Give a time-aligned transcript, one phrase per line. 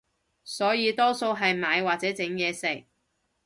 [0.43, 2.85] 所以多數係買或者整嘢食